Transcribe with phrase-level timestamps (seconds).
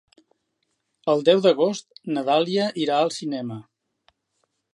[1.13, 3.61] El deu d'agost na Dàlia irà al cinema.